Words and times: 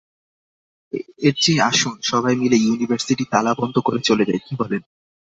এর 1.21 1.35
চেয়ে 1.39 1.61
আসুন, 1.61 1.95
সবাই 2.01 2.33
মিলে 2.35 2.57
ইউনিভার্সিটি 2.59 3.23
তালাবন্ধ 3.31 3.75
করে 3.79 3.99
চলে 3.99 4.23
যাই, 4.25 4.41
কী 4.45 4.53
বলেন? 4.55 4.81